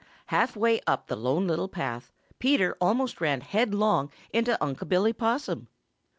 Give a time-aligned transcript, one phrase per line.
[0.33, 5.67] Half way up the Lone Little Path Peter almost ran headlong into Unc' Billy Possum.